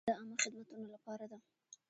مالیه 0.05 0.11
د 0.15 0.19
عامه 0.19 0.37
خدمتونو 0.43 0.85
لپاره 0.93 1.25
ده. 1.31 1.37